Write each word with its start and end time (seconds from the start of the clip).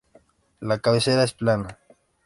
La 0.61 0.79
cabecera 0.79 1.23
es 1.23 1.35
plana. 1.35 1.77